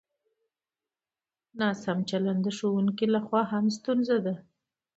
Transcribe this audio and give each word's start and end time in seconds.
ناسم 1.59 1.97
چلند 2.09 2.41
د 2.43 2.47
ښوونکو 2.57 3.05
له 3.13 3.19
خوا 3.25 3.41
هم 3.51 3.65
ستونزه 3.77 4.17
ده. 4.25 4.35